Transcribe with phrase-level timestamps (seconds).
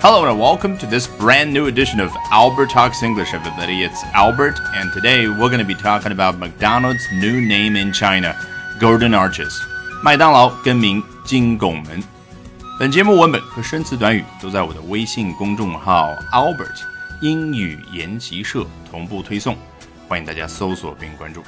[0.00, 3.84] Hello and welcome to this brand new edition of Albert Talks English, everybody.
[3.84, 8.34] It's Albert, and today we're going to be talking about McDonald's new name in China,
[8.80, 9.52] Golden Arches.
[10.02, 12.02] 麦当劳更名金拱门。
[12.78, 16.82] 本节目文本和生词短语都在我的微信公众号 Albert
[17.20, 19.56] 英语研习社同步推送，
[20.08, 21.44] 欢迎大家搜索并关注。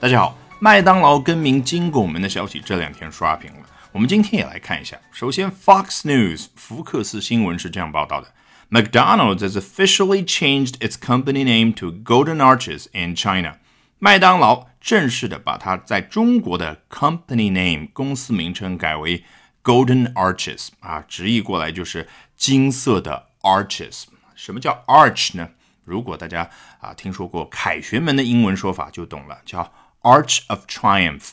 [0.00, 3.58] 大家好，麦当劳更名金拱门的消息这两天刷屏了。
[3.91, 4.99] 我们今天也来看一下。
[5.11, 8.31] 首先，Fox News 福克斯新闻是这样报道的
[8.69, 13.57] ：McDonald's has officially changed its company name to Golden Arches in China。
[13.97, 19.23] 麦当劳正式的把它在中国的 company name 公司名称改为
[19.63, 24.03] Golden Arches 啊，直译过来就是金色的 arches。
[24.35, 25.49] 什么叫 arch 呢？
[25.83, 26.47] 如果大家
[26.79, 31.31] 啊听说过凯旋门的英文说法就懂了，叫 Arch of Triumph。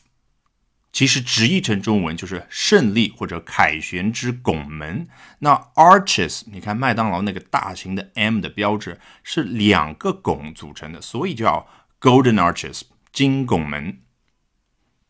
[0.96, 5.08] 其实直译成中文就是胜利或者凯旋之拱门。
[5.40, 11.68] 那 arches，你看麦当劳那个大型的 M 的标志是两个拱组成的，所以叫
[12.02, 12.82] Golden Arches
[13.14, 14.00] 金拱门。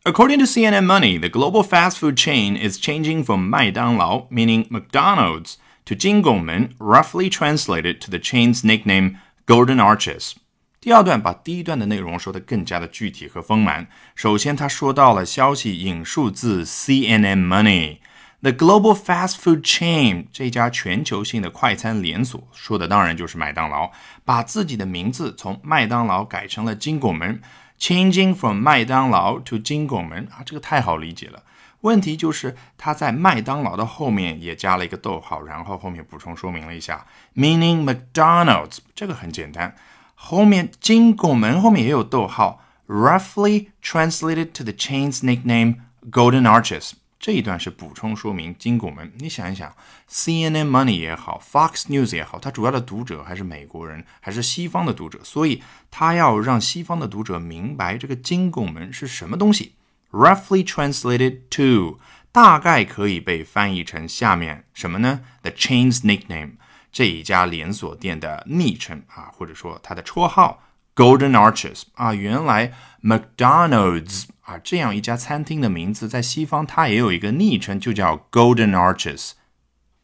[0.04, 5.54] According to CNN Money, the global fast food chain is changing from 麦当劳 meaning McDonald's
[5.84, 10.32] to 金拱门 roughly translated to the chain's nickname Golden Arches.
[10.79, 13.87] 第二段把第一段的内容说得更加的具体和丰满。
[14.13, 23.91] 首先，他说到了消息引述自 CNN Money，The global fast food chain 这家全球性的快餐连锁，说的当然就是麦当劳，
[24.23, 27.41] 把自己的名字从麦当劳改成了金拱门
[27.79, 31.41] ，changing from 麦当劳 to 金拱门啊，这个太好理解了。
[31.81, 37.05] 问题就是他在麦当劳的后面也加了一个逗号，然后后面补充说明了一下
[37.35, 39.75] ，meaning McDonald's，这个很简单。
[40.19, 45.75] 后面金拱门后面也有逗号，roughly translated to the chain's nickname
[46.11, 46.93] Golden Arches。
[47.19, 49.13] 这一段是补充说明金拱门。
[49.19, 49.73] 你想一想
[50.09, 55.61] ，CNN Money 也好，Fox News 也好，它主要的读者还是美国人，还是西方的读者，所以
[55.91, 59.75] 它要让西方的读者明白这个金拱门是什么东西。
[60.11, 61.99] Roughly translated to，
[62.31, 66.53] 大概可以被翻译成下面什么呢？The chain's nickname。
[66.90, 70.62] 这一家连锁店的昵称啊，或者说它的绰号
[70.94, 79.32] Golden Arches 啊，原来 McDonald's 啊这样一家餐厅的名字，在西方它也有一个昵称，就叫 Golden Arches。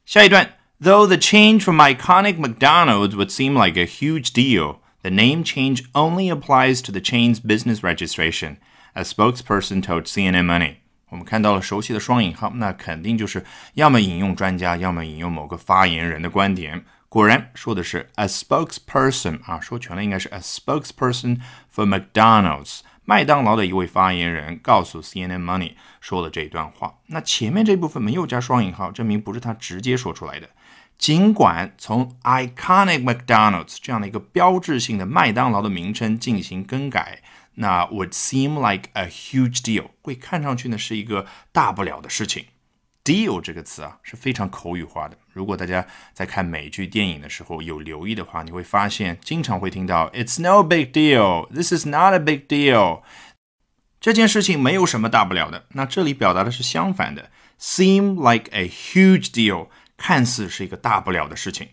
[0.07, 5.83] 下一段，Though the change from iconic McDonald's would seem like a huge deal, the name change
[5.93, 8.57] only applies to the chain's business registration,
[8.95, 10.77] a spokesperson told CNN Money.
[11.14, 16.84] 我们看到了熟悉的双引号，那肯定就是要么引用专家，要么引用某个发言人的观点。
[17.08, 21.40] 果然说的是 a spokesperson 啊，说全了应该是 a spokesperson
[21.72, 26.96] for McDonald's，麦当劳的一位发言人告诉 CNN Money 说了这一段话。
[27.06, 30.50] 那前面这部分没有加双引号，证明不是他直接说出来的。
[30.98, 37.22] 尽管从 iconic McDonald's 这样的一个标志性的麦当劳的名称进行更改。
[37.56, 42.46] 那 would seem like a huge deal，会看上去呢是一个大不了的事情。
[43.04, 45.18] deal 这个词啊是非常口语化的。
[45.34, 53.02] 如果大家在看美剧、电影的时候有留意的话，你会发现经常会听到 "It's no big deal", "This is not a big deal"，
[54.00, 55.66] 这件事情没有什么大不了的。
[55.74, 61.70] 那这里表达的是相反的，seem like a huge deal，看似是一个大不了的事情。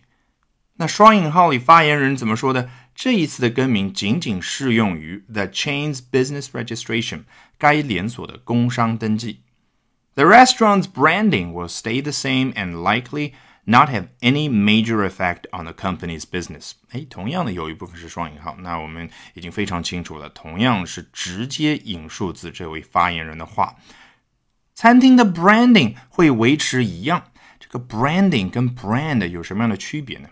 [0.75, 2.69] 那双引号里发言人怎么说的？
[2.93, 7.23] 这一次的更名仅仅适用于 the chain's business registration，
[7.57, 9.41] 该连锁的工商登记。
[10.13, 13.31] The restaurant's branding will stay the same and likely
[13.63, 16.71] not have any major effect on the company's business。
[16.89, 23.77] 哎，同样的有一部分是双引号，那我们已经非常清楚了，同样是直接引述自这位发言人的话。
[24.73, 27.31] 餐厅的 branding 会维持一样。
[27.59, 30.29] 这个 branding 跟 brand 有什么样的区别呢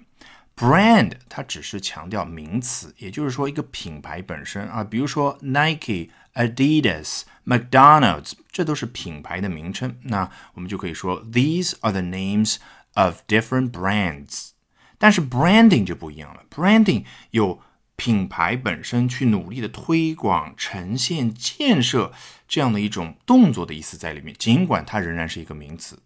[0.59, 9.95] ？Brand 它只是强调名词，也就是说一个品牌本身啊，比如说 Nike、Adidas、McDonald's，这都是品牌的名称。
[10.03, 12.57] 那我们就可以说 These are the names
[12.95, 14.49] of different brands。
[14.97, 17.61] 但是 branding 就不一样了，branding 有
[17.95, 22.11] 品牌本身去努力的推广、呈现、建设
[22.49, 25.99] 这样的一种动作的意思在里面，尽管它仍然是一个名词。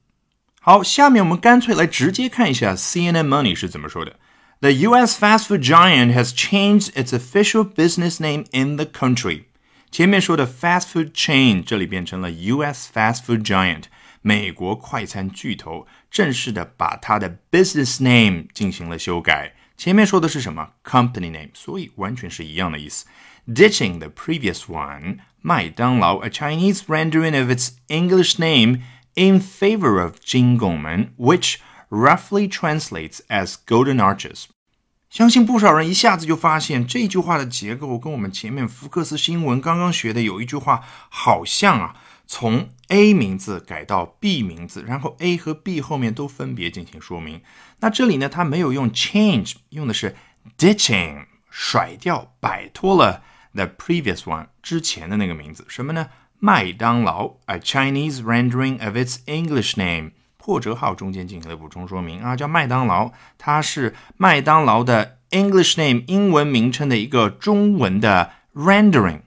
[0.62, 4.20] 好，下面我们干脆来直接看一下 CNN Money 是怎么说的。
[4.63, 5.17] The U.S.
[5.17, 9.45] fast food giant has changed its official business name in the country.
[9.91, 12.91] 前面说的 fast food chain 这里变成了 U.S.
[12.93, 13.85] fast food giant，
[14.21, 19.55] 美国快餐巨头正式的把它的 business name 进行了修改。
[19.77, 23.07] 前面说的是什么 company name，所以完全是一样的意思。
[23.47, 28.81] Ditching the previous one，麦当劳 a Chinese rendering of its English name
[29.15, 31.55] in favor of 金拱门，which
[31.94, 34.46] roughly translates as golden arches。
[35.10, 41.96] 相信不少人一下子就发现这句话的结构跟我们前面福克斯新闻刚刚学的有一句话好像啊。
[42.26, 47.42] 从 A 名字改到 B 名字，然后 A 和 B 后面都分别进行说明。
[47.82, 50.16] 那这里呢，它没有用 change，用的是
[50.58, 53.24] ditching，甩掉，摆脱了
[53.54, 56.08] the previous one 之前的那个名字，什么呢？
[56.40, 60.12] 麦当劳，a Chinese rendering of its English name。
[60.44, 69.22] 破折号中间进行了补充说明啊，叫麦当劳，它是麦当劳的 English name 英文名称的一个中文的 rendering。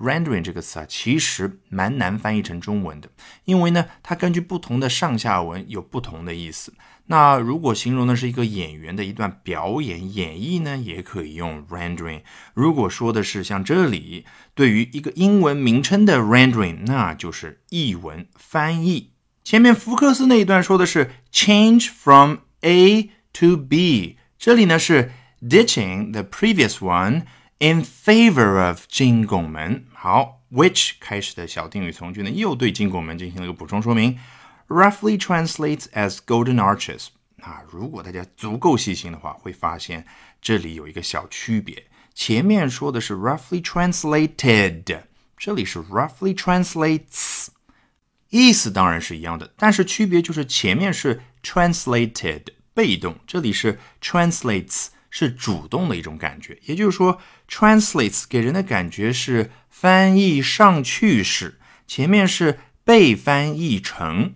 [0.00, 3.08] rendering 这个词啊，其实蛮难翻译成中文的，
[3.44, 6.74] 因为呢，它根据不同的上下文有不同的意思。
[7.06, 12.22] 那如果形容的是一个演员的一段表演演绎呢，也可以用 rendering。
[12.54, 14.26] 如果说的是像这里
[14.56, 19.12] 对于一个英文名称的 rendering，那就是译文翻译。
[19.46, 27.22] 前面福克斯那一段说的是 change from A to B，这里呢是 ditching the previous one
[27.58, 29.84] in favor of 金拱门。
[29.94, 34.18] 好，which 开始的小定语从句呢又对金拱门进行了一个补充说明
[34.66, 37.06] ，roughly translates as golden arches。
[37.40, 40.04] 啊，如果大家足够细心的话，会发现
[40.42, 45.02] 这里有一个小区别，前面说的是 roughly translated，
[45.38, 47.35] 这里是 roughly translates。
[48.36, 52.42] 意思当然是一样的，但是区别就是前面是 translated
[52.74, 56.58] 被动，这里是 translates 是主动的一种感觉。
[56.64, 64.34] 也就是说，translates 给人的感觉是翻译上去式，前面是被翻译成。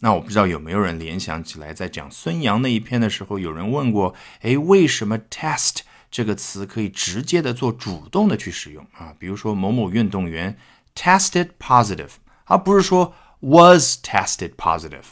[0.00, 5.78] 那我不知道有没有人联想起来，在讲孙杨那一篇的时候，有人问过：哎，为什么 test
[6.10, 9.14] 这个词可以直接的做主动的去使用啊？
[9.18, 10.58] 比如说某某运动员
[10.94, 12.10] tested positive。
[12.44, 15.04] 而不是说 was tested positive。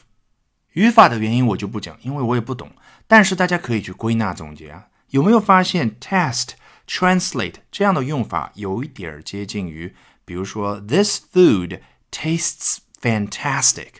[0.73, 2.71] 语法的原因我就不讲，因为我也不懂。
[3.09, 6.51] 但是大家可以去归纳总结啊，有没有发现 test、
[6.87, 11.81] translate 这样的用法有一点接近于，比如说 this food
[12.13, 13.95] tastes fantastic，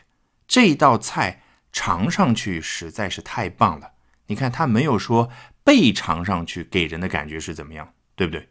[0.47, 1.41] 这道菜
[1.73, 3.91] 尝上去实在是太棒了。
[4.27, 5.29] 你看，它没有说
[5.65, 8.47] 被尝上去给人的感觉是怎么样，对不对？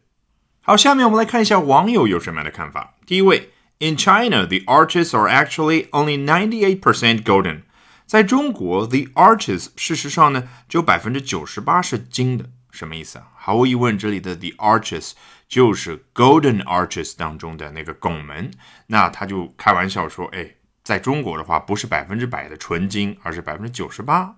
[0.61, 2.93] 好，下面我们来看一下网友有什么样的看法。
[3.07, 3.50] 第一位。
[3.80, 7.62] In China, the arches are actually only 98% golden.
[8.06, 12.46] 在中国，the arches 事实上呢，只有百分之九十八是金的。
[12.70, 13.26] 什么意思啊？
[13.36, 15.12] 毫无疑问，这里的 the arches
[15.48, 18.50] 就是 golden arches 当中的那个拱门。
[18.86, 24.36] 那他就开玩笑说，哎，在中国的话，不是百分之百的纯金，而是百分之九十八。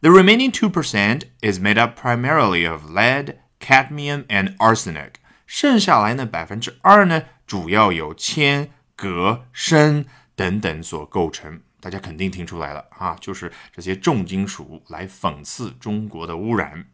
[0.00, 5.12] The remaining two percent is made up primarily of lead, cadmium, and arsenic.
[5.46, 8.70] 剩下来呢，百分之二呢，主要有铅。
[9.07, 10.05] 镉、砷
[10.35, 16.85] 等等所构成，大家肯定听出来了啊，就是这些重金属来讽刺中国的污染。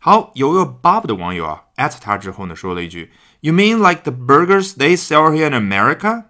[0.00, 6.24] 好，有个 Bob 的网友啊，at 他之后呢，说了一句：“You mean like the burgers they sell here in America？”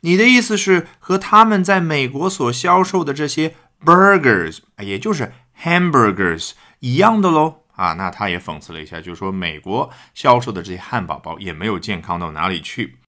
[0.00, 3.54] 你的意思是和他们在美国所销售的这些
[3.84, 5.32] burgers，也就是
[5.62, 7.62] hamburgers 一样的喽？
[7.76, 12.98] 啊，那他也讽刺了一下，就说美国销售的这些汉堡包也没有健康到哪里去。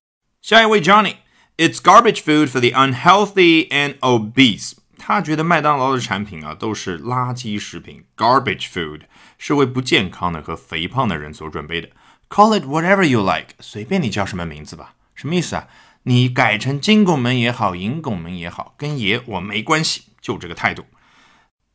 [0.41, 1.17] 下一位 Johnny。
[1.59, 4.73] It's garbage food for the unhealthy and obese。
[4.99, 9.03] 他觉得麦当劳的产品啊都是垃圾食品，garbage food
[9.39, 11.89] 是为不健康的和肥胖的人所准备的。
[12.29, 14.97] Call it whatever you like，随便你叫什么名字吧。
[15.15, 15.67] 什么意思啊？
[16.03, 20.85] 你改成金拱门也好，银拱门也好，跟爷我没关系，就这个态度。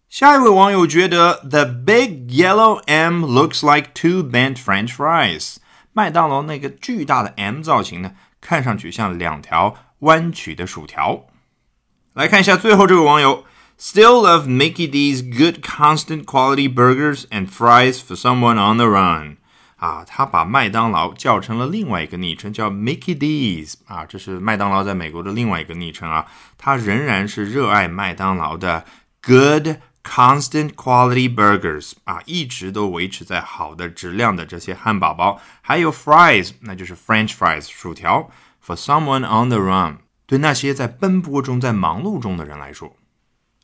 [0.08, 5.56] 下一位网友觉得 The big yellow M looks like two bent French fries。
[5.94, 8.12] 麦当劳那个巨大的 M 造型呢？
[8.42, 11.28] 看上去像两条弯曲的薯条。
[12.14, 13.46] 来看一下最后这个网友
[13.80, 19.38] ，Still love Mickey D's good constant quality burgers and fries for someone on the run。
[19.78, 23.76] 啊，他把麦当劳叫成了另外一个昵称，叫 Mickey D's。
[23.88, 26.28] 啊，这是麦当劳在美国的另外一个昵称啊。
[26.58, 28.86] 他仍然是热爱麦当劳的
[29.22, 29.78] good。
[30.03, 38.31] Constant quality burgers 啊，一直都维持在好的质量的这些汉堡包，还有 fries，那就是 French fries 薯条。
[38.65, 42.97] For someone on the run，对那些在奔波中、在忙碌中的人来说。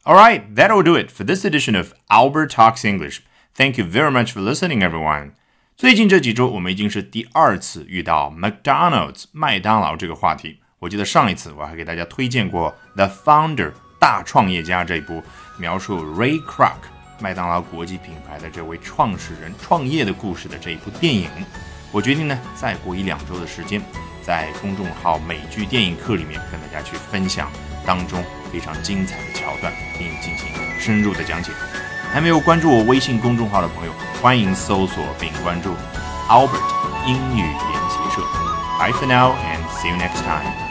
[0.04, 3.20] All right, that will do it for this edition of Albert Talks English.
[3.54, 5.32] Thank you very much for listening, everyone.
[5.76, 10.60] 最近这几周，我们已经是第二次遇到 McDonald's 麦当劳这个话题。
[10.80, 15.23] 我记得上一次我还给大家推荐过 The Founder 大创业家这部。
[15.59, 16.75] 描述 Ray Kroc
[17.19, 21.27] 麦当劳国际品牌的这位创始人创业的故事的这一部电影，
[21.91, 23.81] 我决定呢，再过一两周的时间，
[24.21, 27.51] 在公众号美剧电影课里面跟大家去分享
[27.87, 28.23] 当中
[28.53, 30.47] 非常精彩的桥段，并进行
[30.79, 31.51] 深入的讲解。
[32.13, 35.73] 还没有关注我微信公众号的朋友，欢迎搜索并关注
[36.29, 38.21] Albert 英语研习社。
[38.77, 40.66] Bye for now and see you next time.